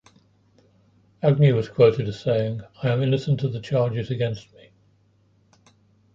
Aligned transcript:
Agnew 1.21 1.53
was 1.53 1.69
quoted 1.69 2.07
as 2.07 2.19
saying: 2.19 2.61
I 2.81 2.89
am 2.89 3.03
innocent 3.03 3.43
of 3.43 3.53
the 3.53 3.61
charges 3.61 4.09
against 4.09 4.51
me. 4.55 4.71